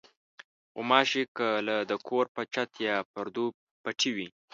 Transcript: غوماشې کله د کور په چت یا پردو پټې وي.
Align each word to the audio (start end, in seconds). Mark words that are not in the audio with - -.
غوماشې 0.75 1.23
کله 1.37 1.75
د 1.89 1.93
کور 2.07 2.25
په 2.35 2.41
چت 2.53 2.71
یا 2.87 2.97
پردو 3.13 3.45
پټې 3.83 4.11
وي. 4.15 4.27